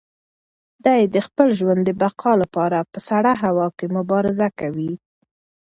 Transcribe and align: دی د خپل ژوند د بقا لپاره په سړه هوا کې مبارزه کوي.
دی 0.85 1.01
د 1.13 1.15
خپل 1.27 1.47
ژوند 1.59 1.81
د 1.85 1.89
بقا 2.01 2.31
لپاره 2.43 2.79
په 2.91 2.99
سړه 3.09 3.31
هوا 3.43 3.67
کې 3.77 3.85
مبارزه 3.97 4.47
کوي. 4.59 4.93